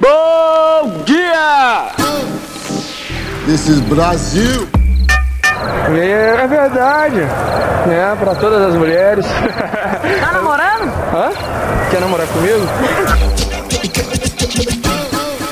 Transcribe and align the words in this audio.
Bom 0.00 1.04
dia! 1.04 1.90
This 3.44 3.68
is 3.68 3.80
Brasil. 3.80 4.66
É 5.94 6.46
verdade, 6.46 7.16
né? 7.86 8.16
Pra 8.18 8.34
todas 8.34 8.62
as 8.62 8.74
mulheres. 8.76 9.26
Tá 10.20 10.32
namorando? 10.32 10.88
Hã? 11.14 11.30
Quer 11.90 12.00
namorar 12.00 12.26
comigo? 12.28 12.66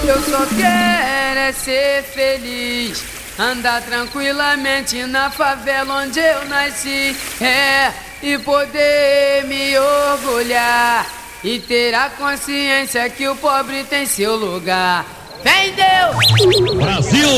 Eu 0.06 0.18
só 0.22 0.46
quero 0.56 1.40
é 1.40 1.52
ser 1.52 2.02
feliz. 2.04 3.04
Andar 3.38 3.82
tranquilamente 3.82 5.04
na 5.04 5.30
favela 5.30 6.02
onde 6.02 6.20
eu 6.20 6.46
nasci. 6.46 7.14
É, 7.40 7.92
e 8.22 8.38
poder 8.38 9.44
me 9.44 9.78
orgulhar. 9.78 11.06
E 11.44 11.60
ter 11.60 11.94
a 11.94 12.10
consciência 12.10 13.08
que 13.10 13.28
o 13.28 13.36
pobre 13.36 13.84
tem 13.84 14.06
seu 14.06 14.34
lugar. 14.36 15.06
Vem 15.44 15.72
Deus! 15.72 16.16
Brasil! 16.76 17.28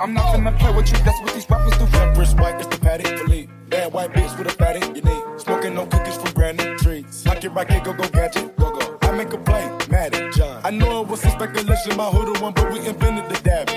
I'm 0.00 0.14
not 0.14 0.34
finna 0.34 0.56
play 0.58 0.72
with 0.74 0.90
you. 0.92 0.98
That's 0.98 1.20
what 1.22 1.34
these 1.34 1.50
rappers 1.50 1.76
do. 1.76 1.84
Rappers 1.86 2.34
white, 2.36 2.60
is 2.60 2.68
the 2.68 2.78
patty. 2.78 3.02
Believe 3.02 3.50
bad 3.68 3.92
white 3.92 4.12
bitch 4.12 4.38
with 4.38 4.46
a 4.46 4.50
fatty. 4.50 4.80
You 4.94 5.02
need 5.02 5.40
smoking 5.40 5.74
no 5.74 5.86
cookies 5.86 6.16
from 6.16 6.32
granny 6.34 6.76
trees. 6.76 7.26
Like 7.26 7.44
it, 7.44 7.50
rocket, 7.50 7.82
go 7.82 7.92
go 7.92 8.08
gadget, 8.08 8.56
go 8.56 8.70
go. 8.70 8.98
I 9.02 9.12
make 9.12 9.32
a 9.32 9.38
play, 9.38 9.68
Maddie, 9.90 10.30
John. 10.30 10.60
I 10.64 10.70
know 10.70 11.02
it 11.02 11.08
was 11.08 11.20
some 11.22 11.32
speculation, 11.32 11.96
my 11.96 12.06
hood 12.06 12.40
one, 12.40 12.52
but 12.52 12.72
we 12.72 12.78
invented 12.86 13.28
the 13.28 13.40
dab. 13.42 13.68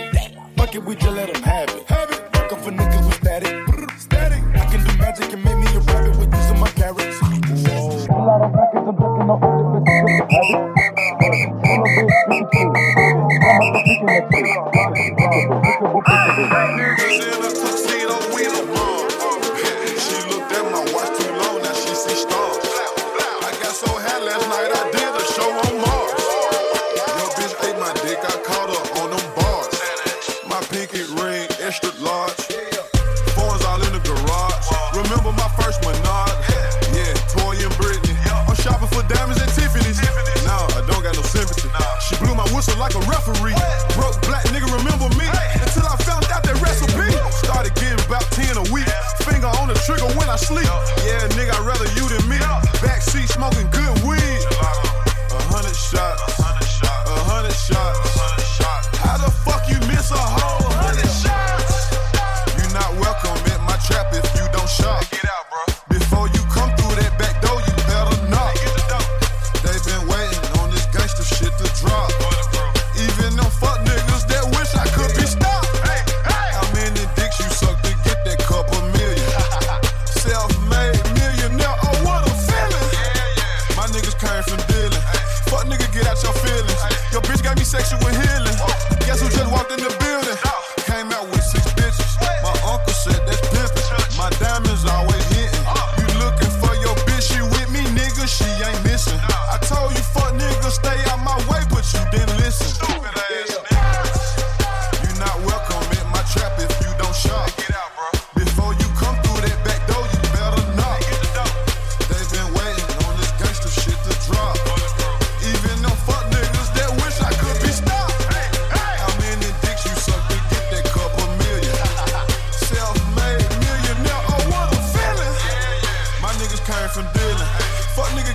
Fuck 0.57 0.75
it, 0.75 0.83
we 0.83 0.95
just 0.95 1.15
let 1.15 1.33
them 1.33 1.41
have 1.43 1.69
it. 1.69 1.90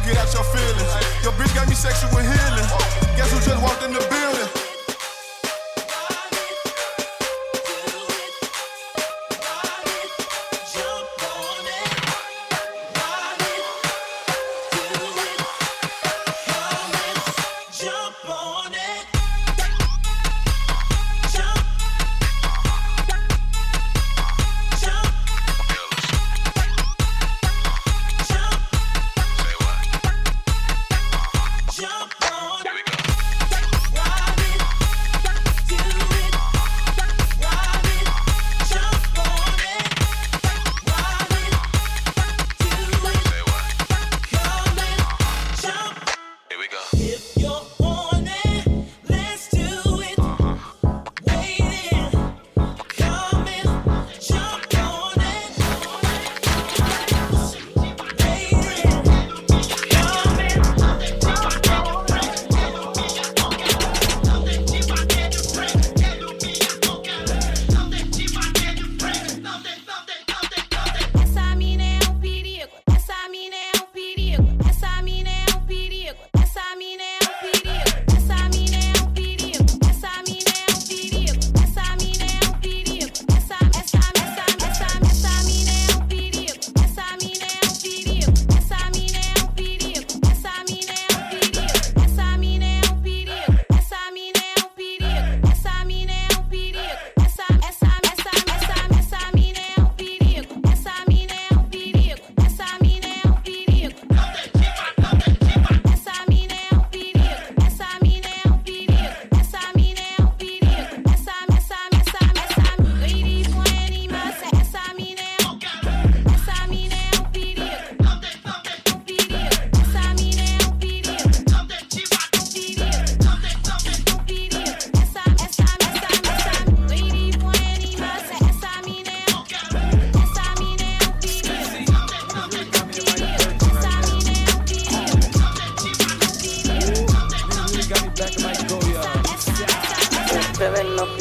Get 0.07 0.19
out 0.19 0.33
your 0.33 0.45
feelings. 0.45 1.25
Your 1.25 1.33
bitch 1.33 1.53
got 1.53 1.69
me 1.69 1.75
sexual 1.75 2.11
healing. 2.11 2.69
Guess 3.17 3.33
who 3.33 3.41
just 3.41 3.61
walked 3.61 3.83
in 3.83 3.93
the 3.93 3.99
building? 4.09 4.66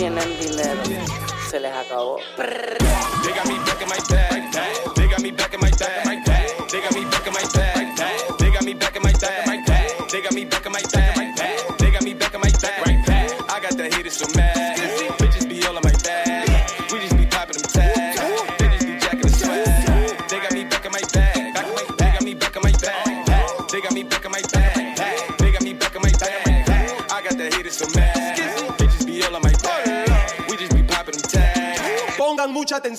tienen 0.06 0.40
dinero, 0.40 0.84
se 1.50 1.60
les 1.60 1.74
acabó. 1.74 2.18
They 2.38 3.34
me 3.50 3.58
back 3.66 3.82
in 3.82 3.90
my 3.90 3.98
bag, 4.08 5.22
me 5.22 5.32
back 5.32 5.54
in 5.54 5.60
my 5.62 5.72
bag, 5.72 6.06
me 6.94 7.06
back 7.06 7.26
in 7.26 7.34
my 7.34 7.44
bag. 7.56 8.35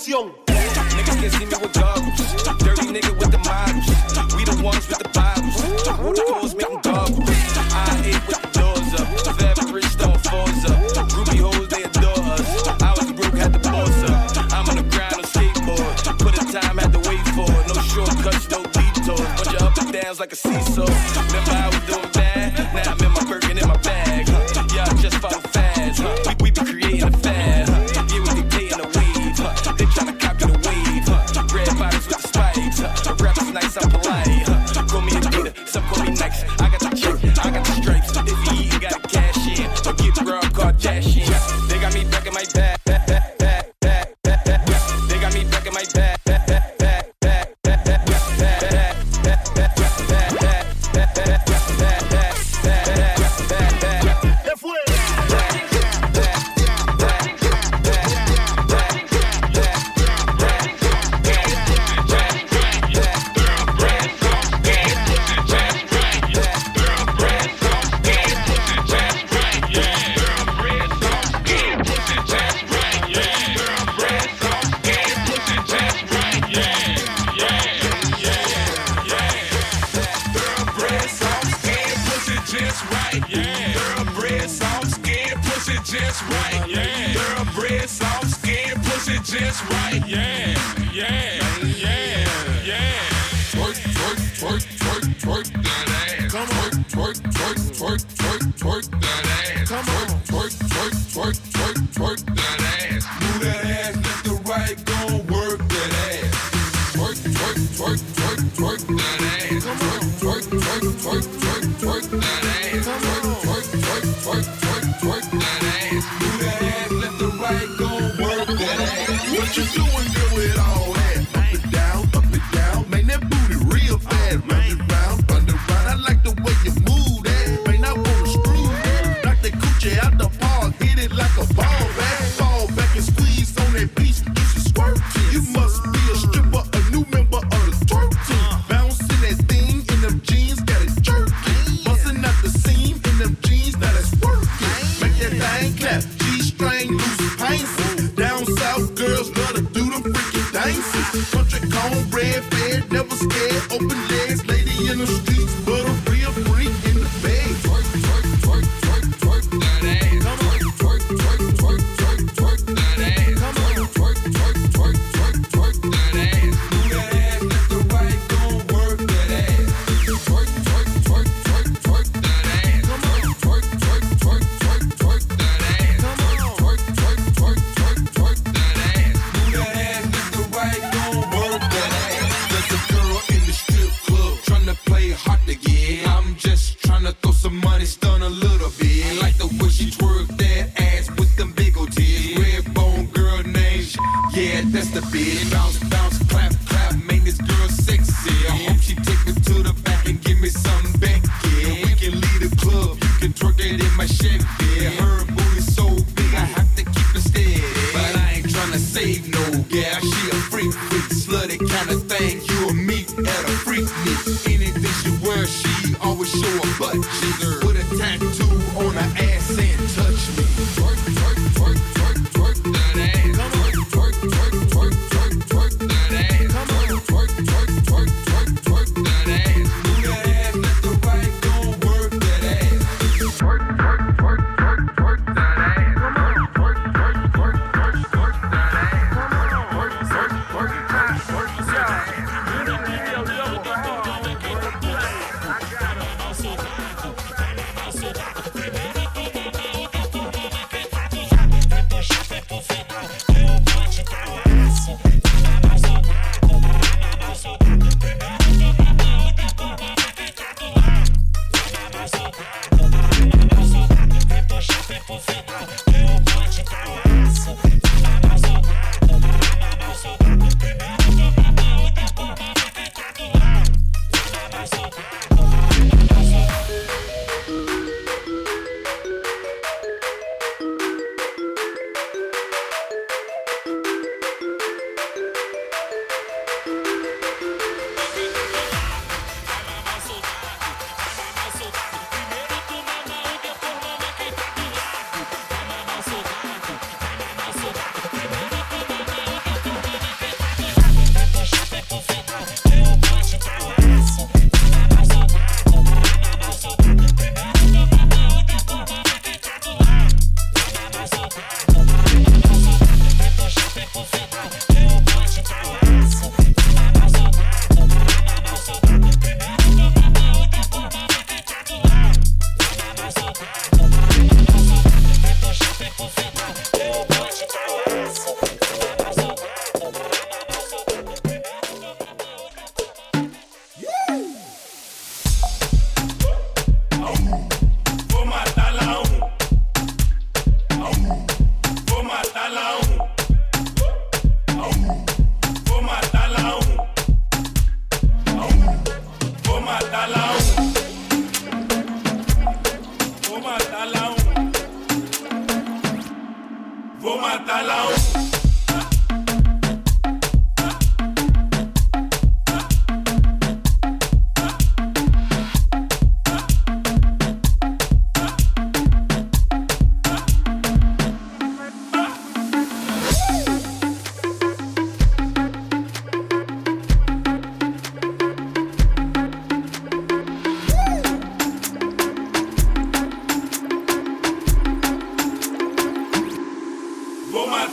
solución. 0.07 0.47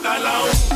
pantalón. 0.03 0.72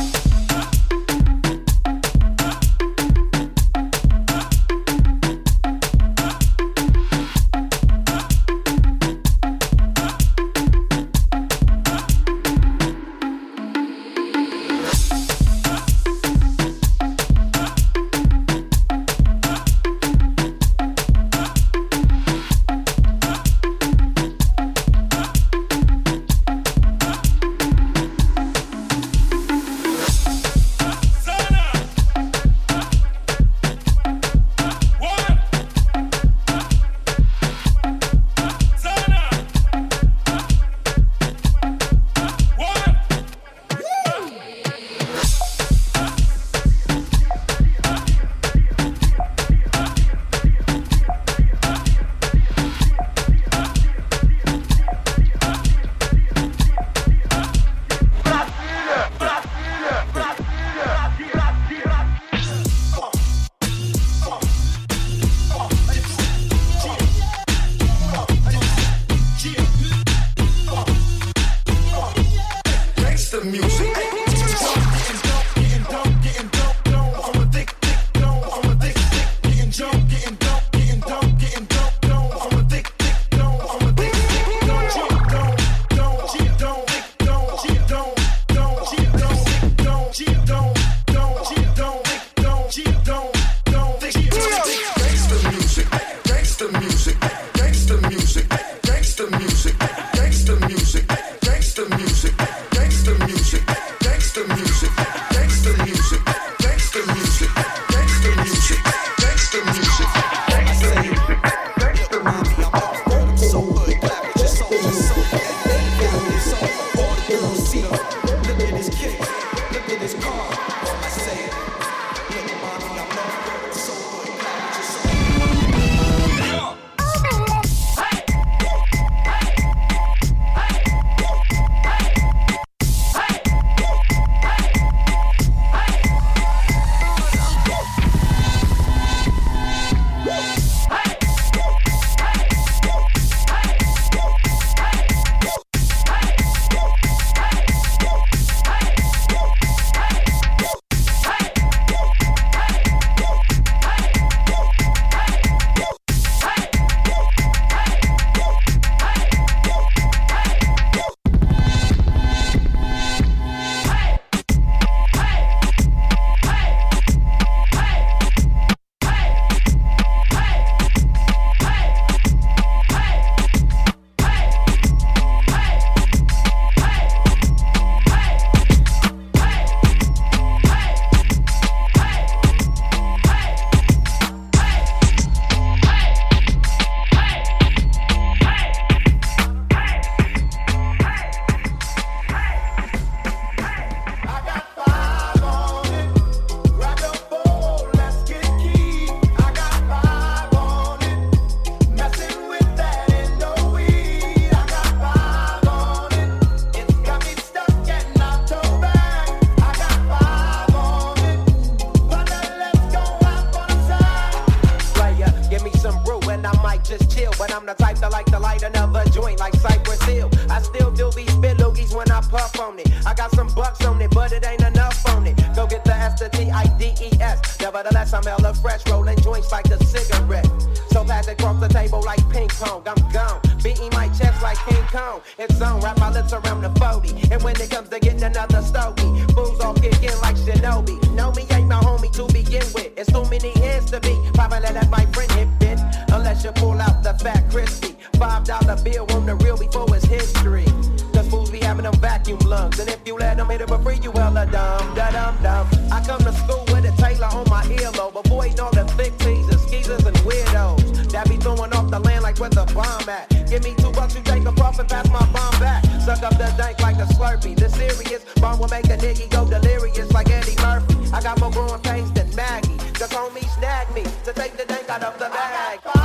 Me 274.02 274.10
to 274.24 274.32
take 274.32 274.56
the 274.56 274.64
dank 274.64 274.88
out 274.88 275.02
of 275.02 275.18
the 275.18 275.28
bag. 275.28 275.97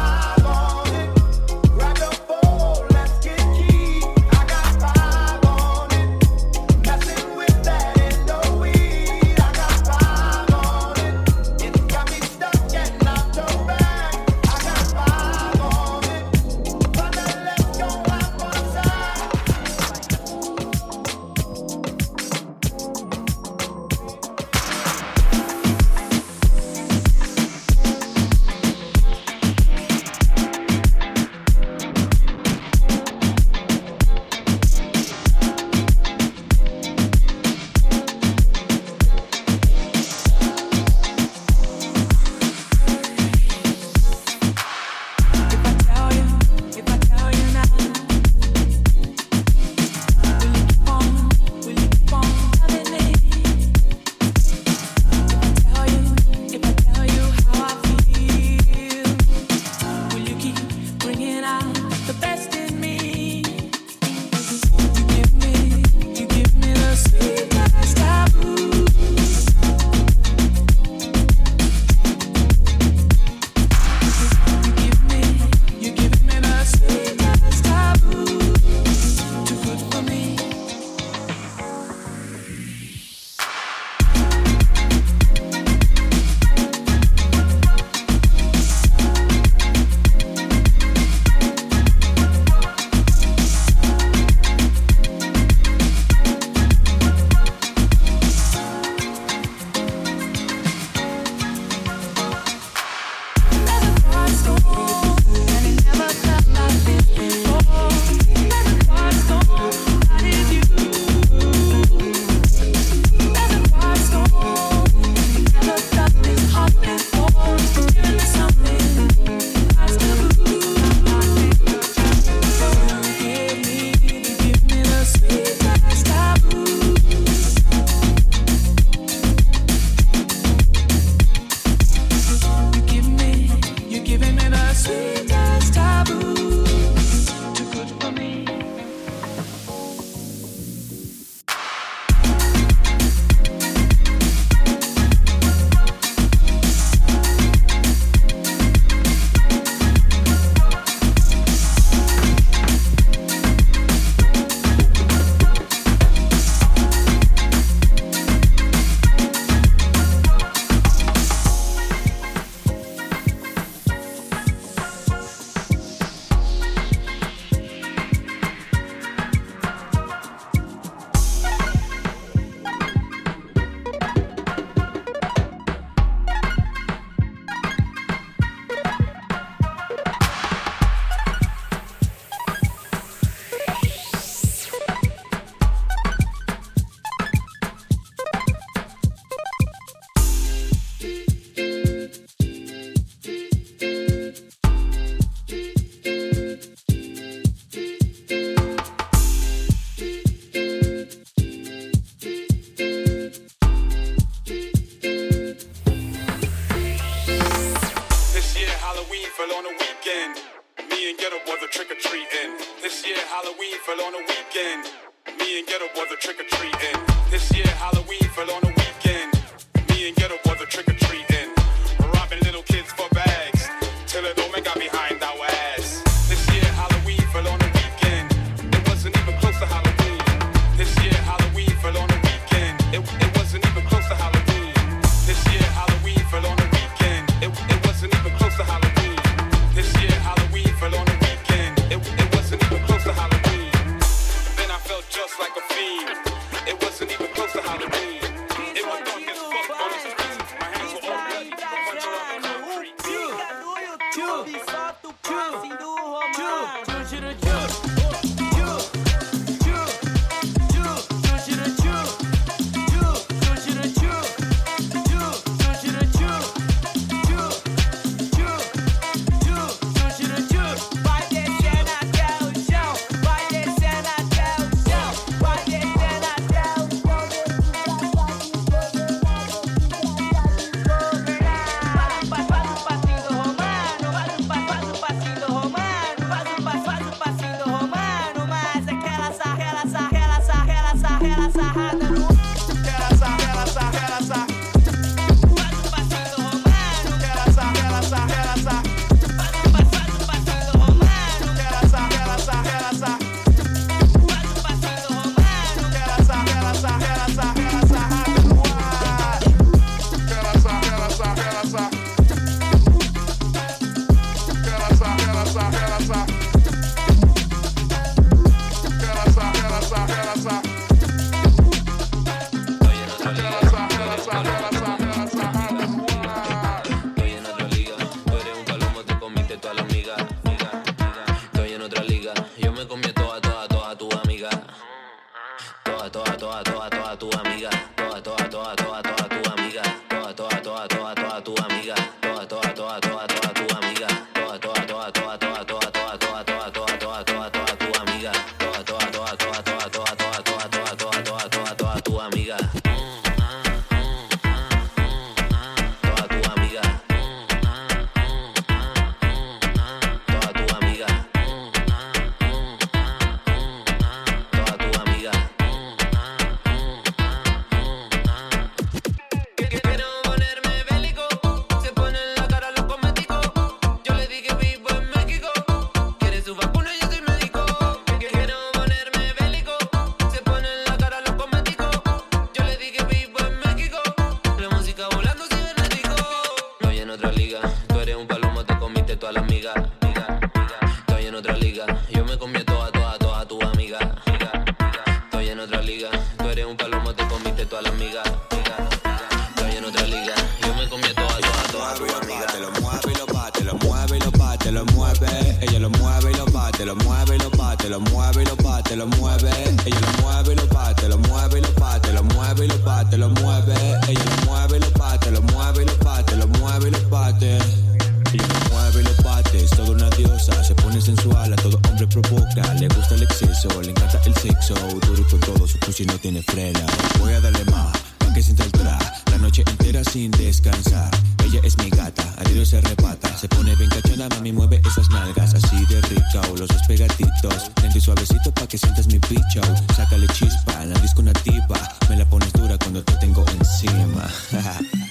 Se 420.63 420.73
pone 420.75 421.01
sensual, 421.01 421.51
a 421.51 421.55
todo 421.57 421.77
hombre 421.89 422.07
provoca. 422.07 422.73
Le 422.75 422.87
gusta 422.87 423.15
el 423.15 423.23
exceso, 423.23 423.67
le 423.81 423.89
encanta 423.89 424.21
el 424.25 424.33
sexo. 424.35 424.73
Duro 425.05 425.27
con 425.29 425.39
todo, 425.41 425.67
su 425.67 425.77
pussy 425.79 426.05
no 426.05 426.17
tiene 426.17 426.41
freno. 426.41 426.79
Voy 427.19 427.33
a 427.33 427.41
darle 427.41 427.65
más, 427.65 427.91
pa' 428.17 428.33
que 428.33 428.41
sienta 428.41 428.63
tra. 428.69 428.97
La 429.29 429.37
noche 429.39 429.63
entera 429.67 430.05
sin 430.05 430.31
descansar. 430.31 431.11
Ella 431.43 431.59
es 431.63 431.77
mi 431.79 431.89
gata, 431.89 432.23
herido 432.45 432.65
se 432.65 432.79
repata. 432.79 433.37
Se 433.37 433.49
pone 433.49 433.75
bien 433.75 433.89
cachona, 433.89 434.29
mami, 434.29 434.53
mueve 434.53 434.81
esas 434.89 435.09
nalgas. 435.09 435.53
Así 435.53 435.85
de 435.87 435.99
rica, 435.99 436.39
o 436.49 436.55
los 436.55 436.69
dos 436.69 436.81
pegatitos. 436.87 437.69
Lento 437.81 437.97
y 437.97 438.01
suavecito 438.01 438.53
pa' 438.53 438.65
que 438.65 438.77
sientas 438.77 439.07
mi 439.07 439.19
picho. 439.19 439.61
Sácale 439.97 440.27
chispa, 440.27 440.81
en 440.81 440.93
la 440.93 440.99
disco 441.01 441.21
nativa. 441.21 441.77
Me 442.07 442.15
la 442.15 442.25
pones 442.25 442.53
dura 442.53 442.77
cuando 442.77 443.03
te 443.03 443.13
tengo 443.17 443.43
encima. 443.59 444.29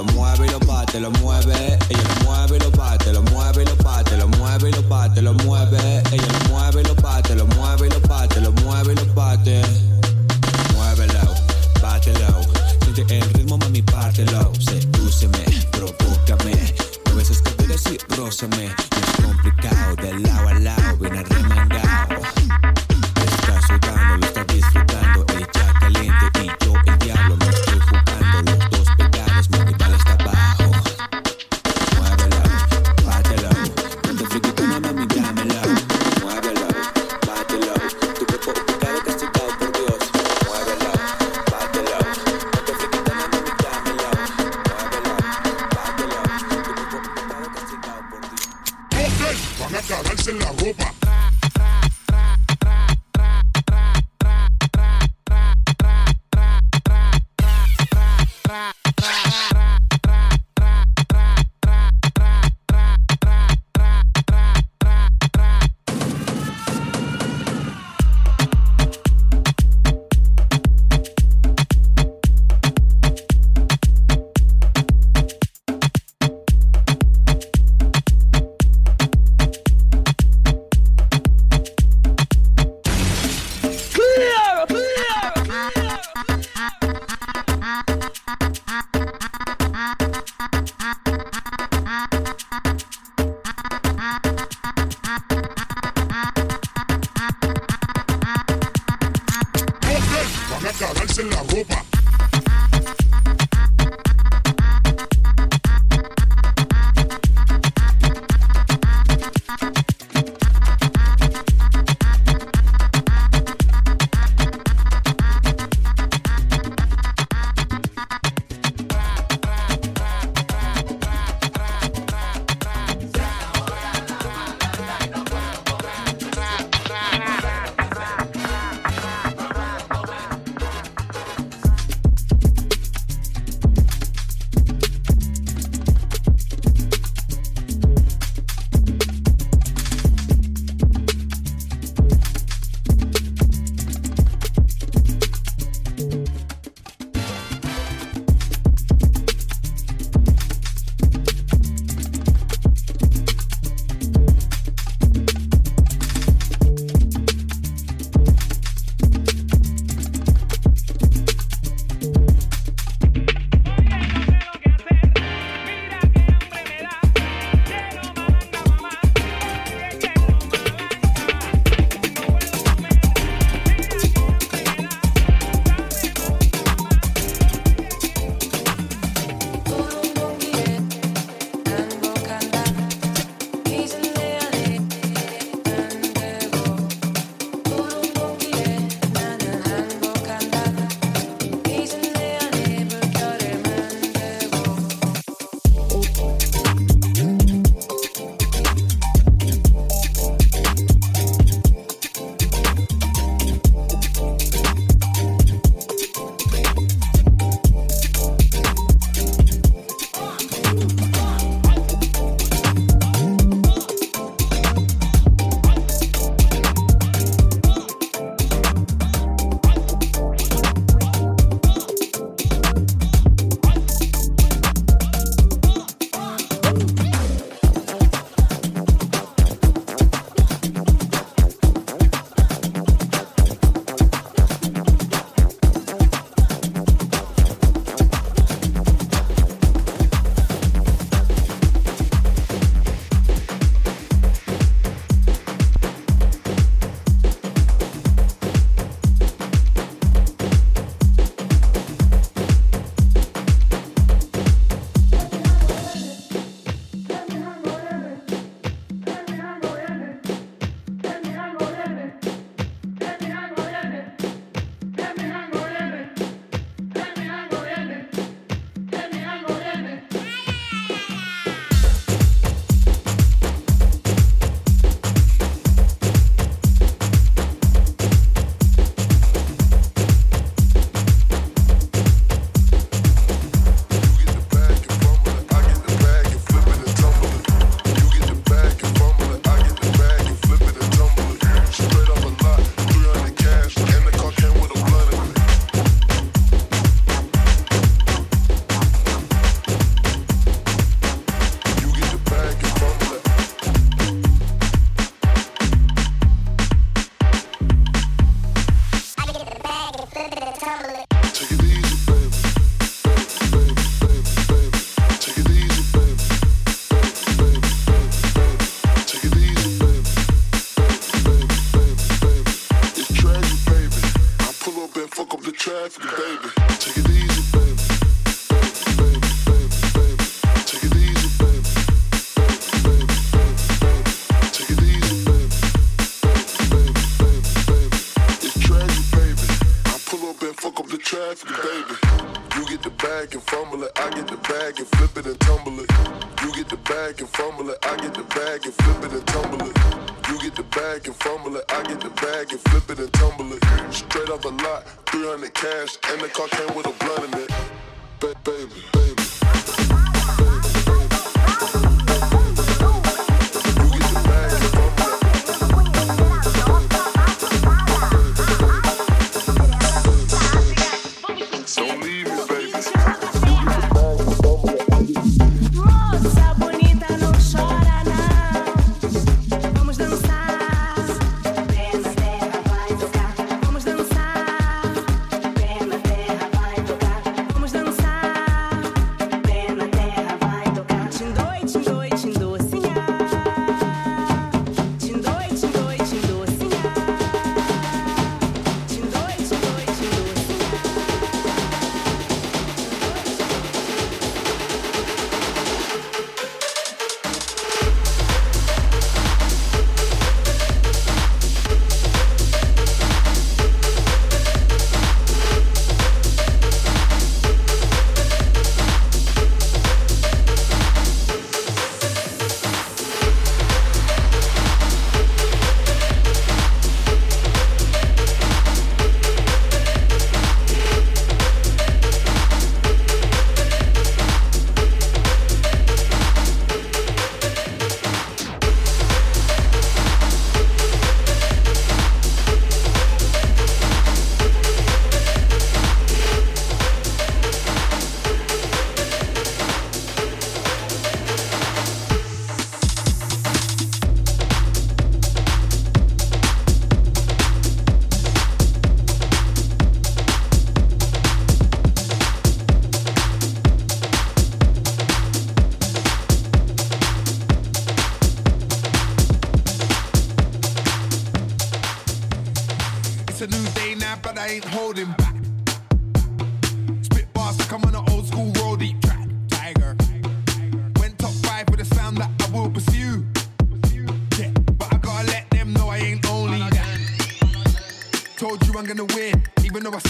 lo 0.00 0.12
mueve 0.14 0.46
y 0.46 0.50
lo 0.50 0.58
bate, 0.60 0.98
lo 0.98 1.10
mueve. 1.10 1.69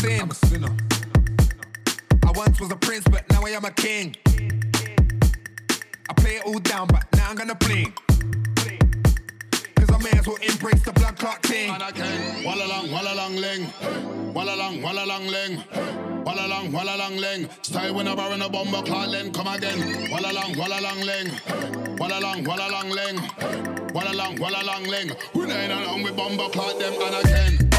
sin. 0.01 0.21
I'm 0.21 0.31
a 0.31 0.35
sinner. 0.35 0.73
I 2.27 2.31
once 2.33 2.61
was 2.61 2.71
a 2.71 2.77
prince, 2.77 3.05
but 3.09 3.29
now 3.31 3.45
I 3.45 3.51
am 3.51 3.65
a 3.65 3.71
king. 3.71 4.17
I 6.09 6.13
play 6.15 6.37
it 6.37 6.45
all 6.47 6.59
down, 6.59 6.89
but 6.89 7.05
now 7.15 7.31
I'm 7.31 7.37
gonna 7.37 7.55
bling. 7.55 7.93
Cause 9.77 9.91
I 9.91 9.99
may 9.99 10.13
as 10.19 10.27
well 10.27 10.37
embrace 10.37 10.83
the 10.83 10.93
blood 10.93 11.17
clot 11.19 11.43
thing. 11.43 11.71
And 11.71 11.83
again, 11.83 12.45
walla 12.45 12.67
long, 12.67 12.91
walla 12.91 13.15
long 13.15 13.37
ling. 13.37 13.67
Walla 14.35 14.55
long, 14.57 14.83
walla 14.83 15.05
long 15.07 15.27
ling. 15.27 15.63
Walla 16.25 16.47
long, 16.47 16.73
walla 16.73 16.97
long 16.97 17.17
ling. 17.17 17.49
Style 17.63 17.95
when 17.95 18.09
I 18.09 18.15
bar 18.15 18.33
in 18.33 18.43
a 18.43 18.49
bomber 18.49 18.83
clot 18.83 19.09
ling. 19.09 19.33
Come 19.33 19.49
again. 19.49 20.11
Walla 20.11 20.33
long, 20.33 20.57
walla 20.57 20.81
long 20.81 21.01
ling. 21.01 21.29
Walla 21.99 22.19
long, 22.21 22.45
walla 22.45 22.69
long 22.71 22.91
ling. 22.91 23.19
Walla 23.95 24.15
long, 24.15 24.39
walla 24.39 24.63
long 24.65 24.85
ling. 24.85 25.11
We 25.35 25.45
ain't 25.51 25.73
along 25.73 26.03
with 26.05 26.17
bomber 26.17 26.49
clot 26.49 26.79
them 26.79 26.95
and 27.03 27.27
again. 27.27 27.70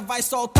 vai 0.00 0.22
soltar. 0.22 0.59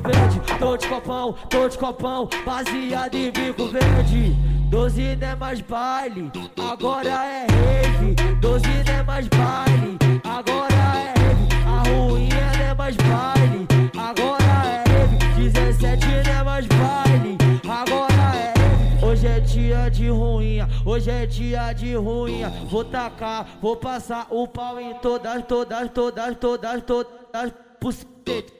verde. 0.00 0.40
Tô 0.58 0.76
de 0.76 0.88
copão, 0.88 1.34
tô 1.48 1.68
de 1.68 1.78
copão, 1.78 2.28
baseado 2.44 3.14
em 3.14 3.30
bico 3.30 3.66
verde. 3.66 4.36
Doze 4.70 5.16
não 5.16 5.28
é 5.28 5.34
mais 5.34 5.60
baile, 5.60 6.30
agora 6.56 7.08
é 7.08 7.46
rave. 7.46 8.14
Doze 8.40 8.68
não 8.86 8.94
é 8.94 9.02
mais 9.02 9.28
baile, 9.28 9.98
agora 10.24 10.74
é 10.74 11.14
rave. 11.18 11.48
A 11.66 11.88
ruinha 11.88 12.52
não 12.56 12.64
é 12.64 12.74
mais 12.74 12.96
baile, 12.96 13.66
agora 13.98 14.44
é 14.44 14.84
rave. 14.88 15.50
17 15.50 16.06
não 16.06 16.32
é 16.32 16.44
mais 16.44 16.66
baile, 16.66 17.38
agora 17.68 18.36
é 18.36 18.54
rave. 18.58 19.04
Hoje 19.04 19.26
é 19.26 19.40
dia 19.40 19.90
de 19.90 20.08
ruinha, 20.08 20.68
hoje 20.84 21.10
é 21.10 21.26
dia 21.26 21.72
de 21.72 21.94
ruinha. 21.96 22.50
Vou 22.70 22.84
tacar, 22.84 23.58
vou 23.60 23.76
passar 23.76 24.28
o 24.30 24.46
pau 24.46 24.80
em 24.80 24.94
todas, 24.94 25.44
todas, 25.46 25.90
todas, 25.90 26.36
todas, 26.36 26.82
todas, 26.82 27.52
pucetinha. 27.80 28.59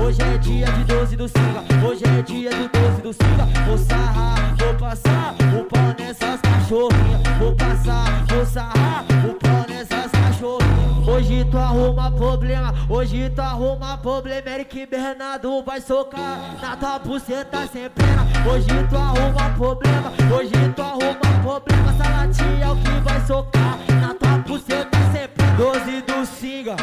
Hoje 0.00 0.22
é 0.22 0.38
dia 0.38 0.66
de 0.66 0.84
12 0.84 1.16
do 1.16 1.28
Singa, 1.28 1.86
hoje 1.86 2.04
é 2.04 2.22
dia 2.22 2.50
do 2.50 2.68
12 2.68 3.02
do 3.02 3.12
Singa. 3.12 3.46
Vou 3.66 3.76
sarrar, 3.76 4.54
vou 4.56 4.74
passar 4.74 5.34
o 5.58 5.64
pau 5.64 5.94
nessas 5.98 6.40
cachorrinhas. 6.40 7.22
Vou 7.38 7.54
passar, 7.56 8.24
vou 8.26 8.46
sarrar 8.46 9.04
o 9.28 9.34
pau 9.34 9.66
nessas 9.68 10.10
cachorrinhas. 10.12 11.08
Hoje 11.08 11.44
tu 11.50 11.58
arruma 11.58 12.12
problema, 12.12 12.74
hoje 12.88 13.28
tu 13.30 13.40
arruma 13.40 13.98
problema. 13.98 14.48
Eric 14.48 14.86
Bernardo 14.86 15.64
vai 15.64 15.80
socar 15.80 16.56
na 16.62 16.76
tua 16.76 16.98
buceta 17.00 17.66
sem 17.66 17.90
pena. 17.90 18.24
Hoje 18.48 18.68
tu 18.88 18.96
arruma 18.96 19.50
problema, 19.56 20.12
hoje 20.32 20.72
tu 20.76 20.82
arruma 20.82 21.40
problema. 21.42 21.92
Salatinha 21.98 22.64
é 22.64 22.70
o 22.70 22.76
que 22.76 23.00
vai 23.00 23.20
socar 23.26 23.78
na 24.00 24.14
tua 24.14 24.38
buceta 24.38 24.98
sem 25.12 25.28
pena. 25.28 25.56
12 25.56 26.02
do 26.02 26.24
Singa. 26.24 26.76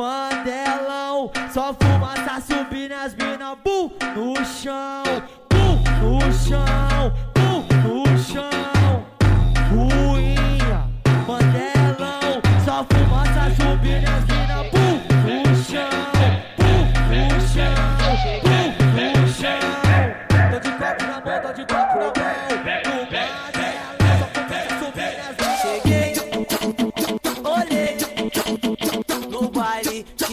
Mandelão, 0.00 1.30
só 1.52 1.74
fumaça 1.74 2.40
subindo 2.40 2.92
as 2.92 3.14
mina, 3.14 3.54
bum, 3.54 3.90
no 4.16 4.34
chão, 4.46 5.02
bum, 5.50 5.76
no 6.00 6.32
chão, 6.32 7.12
bum, 7.34 7.66
no 7.86 8.18
chão, 8.18 8.79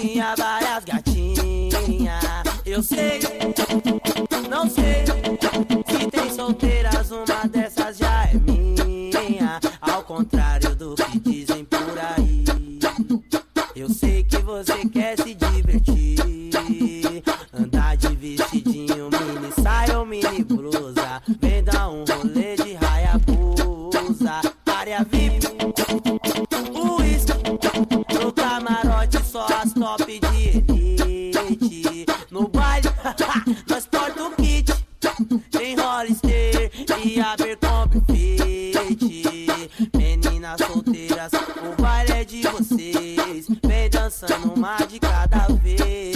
tinha 0.08 0.36
várias 0.36 0.86
gatinhas. 0.86 2.24
Eu 2.66 2.82
sei, 2.82 3.20
não 4.50 4.70
sei 4.70 5.06
se 5.86 6.08
tem 6.10 6.30
solteiras, 6.34 7.12
uma 7.12 7.48
dessas 7.48 7.98
já 7.98 8.26
é 8.26 8.34
minha. 8.36 9.60
Ao 9.82 10.04
contrário 10.04 10.76
do 10.76 10.96
que 10.96 11.20
dizem 11.20 11.66
por 11.66 12.00
aí. 12.00 12.46
Eu 13.76 13.90
sei 13.90 14.24
que 14.24 14.38
você 14.38 14.86
quer 14.90 15.18
se 15.20 15.36
divertir, 15.36 17.24
andar 17.54 17.98
de 17.98 18.16
vestidinho, 18.16 19.10
mini 19.12 19.52
saia 19.62 20.00
ou 20.00 20.06
mini 20.06 20.44
blusa, 20.44 21.22
vem 21.40 21.64
dar 21.64 21.90
um 21.90 22.04
rolê 22.06 22.56
de 22.56 22.74
raia 22.74 23.20
blusa, 23.20 24.42
a 24.66 25.04
vida. 25.04 25.27
só 29.38 29.46
as 29.62 29.74
top 29.74 30.20
de 30.20 30.50
elite. 30.50 32.06
No 32.32 32.48
baile, 32.48 32.90
nós 33.70 33.86
porta 33.86 34.24
o 34.24 34.32
kit. 34.32 34.74
Tem 35.52 35.76
Hollister 35.76 36.72
e 37.04 37.20
Abercrombie 37.20 38.02
Fit. 38.08 39.70
Meninas 39.96 40.60
solteiras, 40.66 41.32
o 41.34 41.82
baile 41.82 42.12
é 42.14 42.26
de 42.26 42.42
vocês. 42.42 43.48
Vem 43.64 43.90
dançando 43.90 44.54
uma 44.54 44.78
de 44.78 45.00
cada 45.00 45.48
vez. 45.62 46.16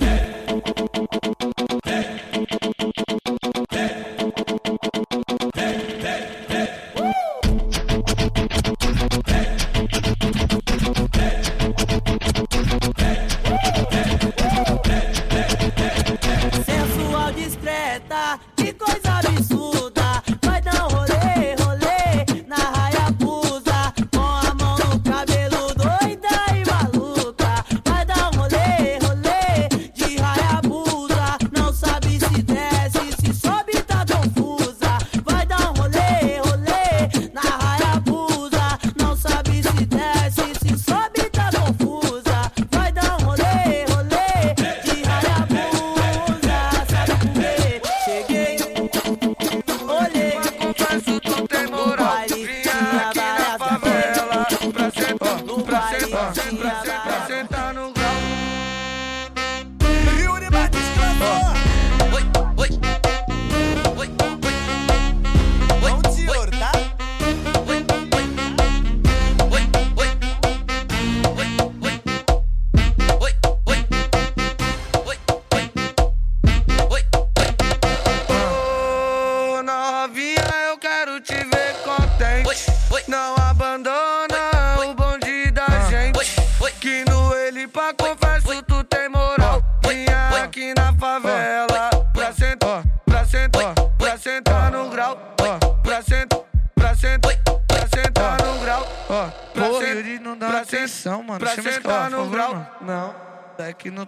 Yeah. 0.00 0.23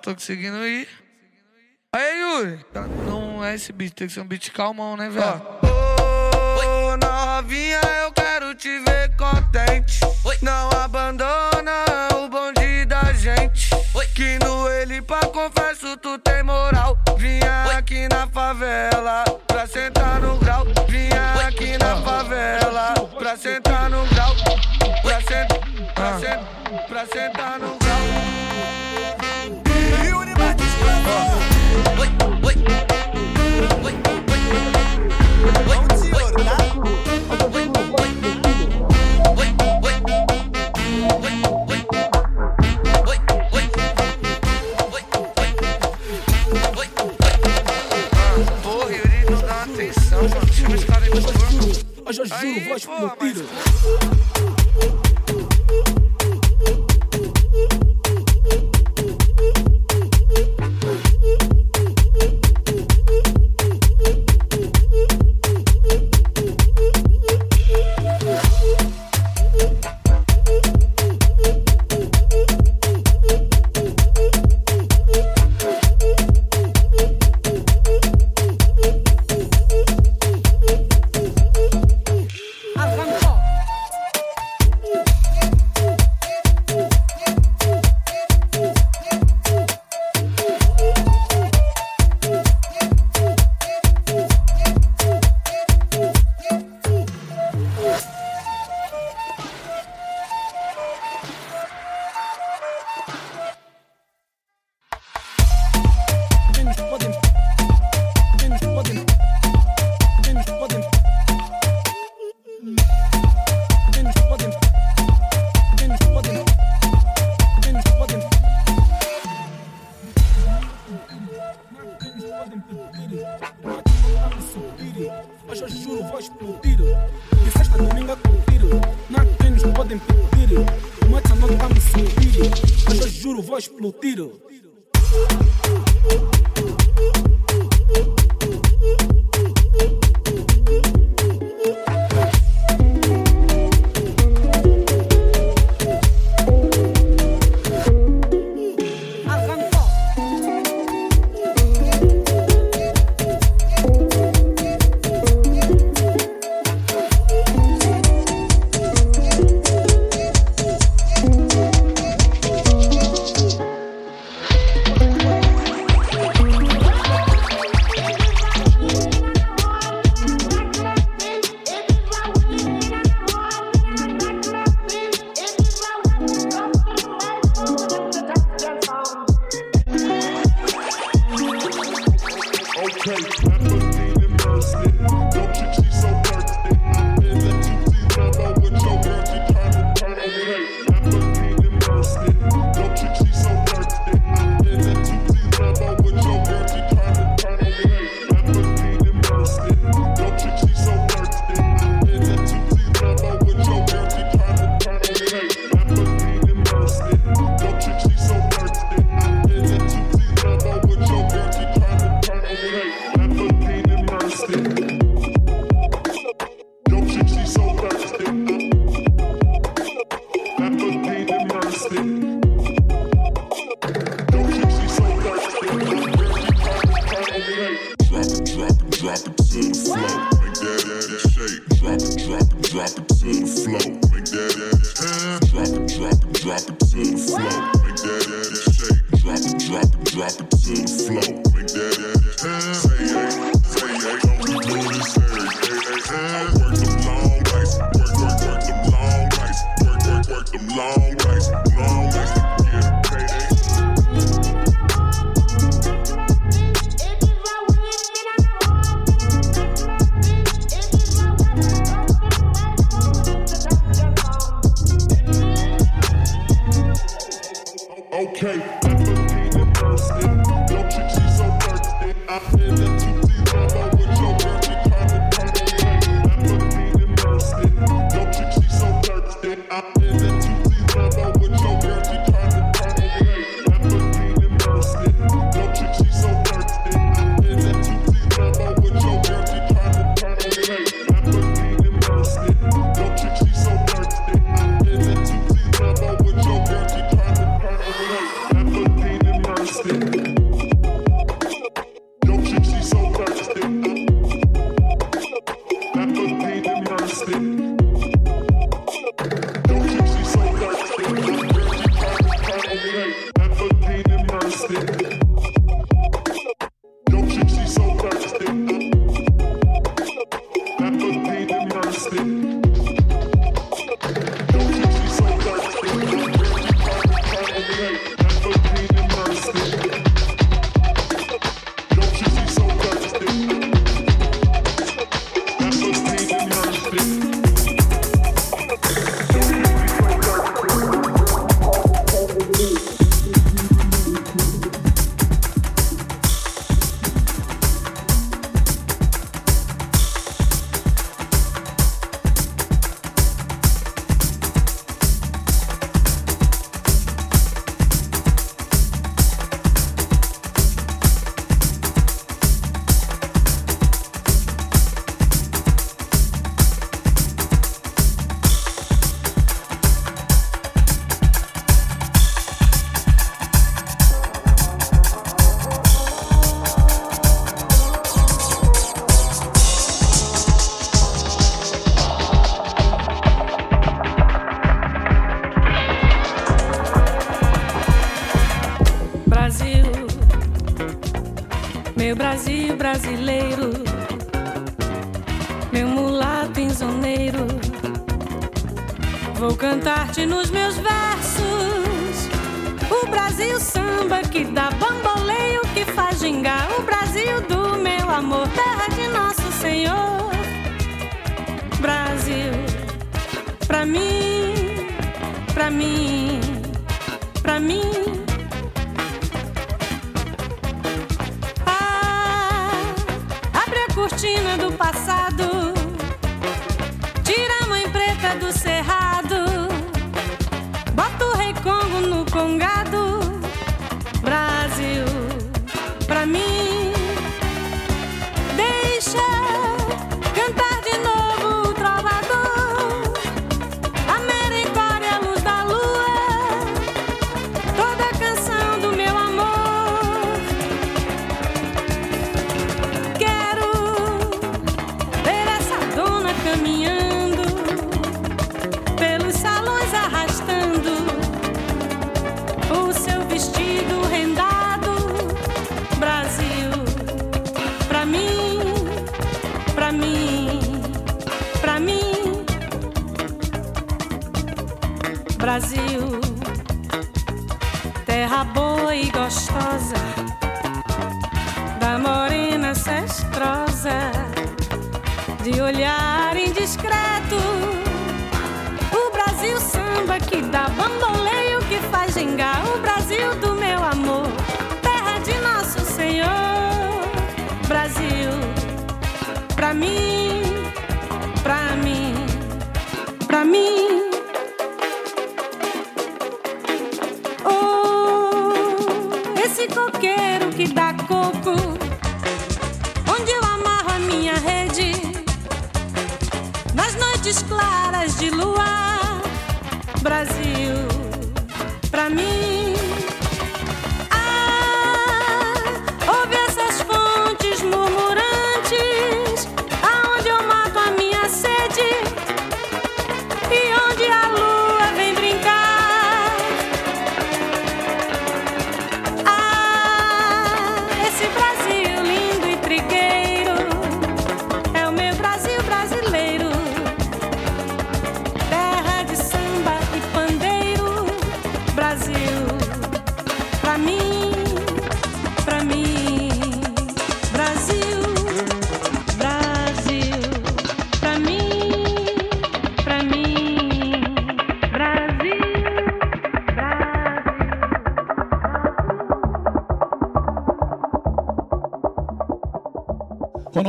tô 0.07 0.15
conseguindo 0.15 0.65
ir. 0.65 0.89
Aí, 1.93 2.21
Yuri. 2.21 2.65
Tá, 2.73 2.87
não 2.87 3.45
é 3.45 3.55
esse 3.55 3.73
beat, 3.73 3.93
tem 3.93 4.07
que 4.07 4.13
ser 4.13 4.21
um 4.21 4.27
beat 4.27 4.51
calmão, 4.53 4.97
né, 4.97 5.09
velho? 5.11 5.56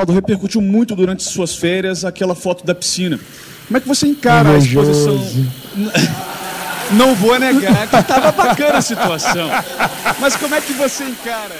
Ronaldo, 0.08 0.14
repercutiu 0.14 0.62
muito 0.62 0.96
durante 0.96 1.24
suas 1.24 1.56
férias 1.56 2.06
aquela 2.06 2.34
foto 2.34 2.66
da 2.66 2.74
piscina. 2.74 3.20
Como 3.68 3.78
é 3.78 3.82
que 3.82 3.88
você 3.88 4.08
encara 4.08 4.50
a 4.52 4.58
exposição? 4.58 5.20
Não 6.94 7.14
vou 7.16 7.38
negar 7.38 7.88
que 7.88 7.96
estava 7.98 8.32
bacana 8.32 8.78
a 8.78 8.82
situação. 8.82 9.50
Mas 10.20 10.36
como 10.38 10.56
é 10.56 10.62
que 10.62 10.72
você 10.74 11.04
encara? 11.04 11.56